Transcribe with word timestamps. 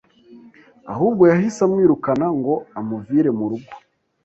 ahubwo 0.93 1.23
yahise 1.31 1.59
amwirukana 1.67 2.27
ngo 2.37 2.53
amuvire 2.79 3.29
mu 3.37 3.45
rugo. 3.51 3.71